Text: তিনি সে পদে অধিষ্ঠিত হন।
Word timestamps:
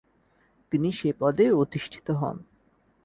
তিনি 0.71 0.89
সে 0.91 1.09
পদে 1.19 1.45
অধিষ্ঠিত 1.53 2.07
হন। 2.11 2.37